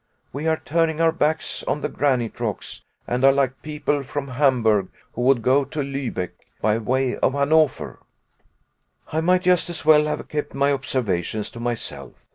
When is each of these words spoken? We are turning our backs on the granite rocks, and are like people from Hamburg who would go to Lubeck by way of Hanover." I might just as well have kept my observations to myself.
We 0.33 0.47
are 0.47 0.57
turning 0.57 0.99
our 0.99 1.11
backs 1.11 1.61
on 1.65 1.81
the 1.81 1.87
granite 1.87 2.39
rocks, 2.39 2.83
and 3.05 3.23
are 3.23 3.31
like 3.31 3.61
people 3.61 4.01
from 4.01 4.29
Hamburg 4.29 4.87
who 5.13 5.21
would 5.21 5.43
go 5.43 5.63
to 5.63 5.83
Lubeck 5.83 6.31
by 6.59 6.79
way 6.79 7.17
of 7.17 7.33
Hanover." 7.33 7.99
I 9.11 9.21
might 9.21 9.43
just 9.43 9.69
as 9.69 9.85
well 9.85 10.07
have 10.07 10.27
kept 10.27 10.55
my 10.55 10.71
observations 10.71 11.51
to 11.51 11.59
myself. 11.59 12.13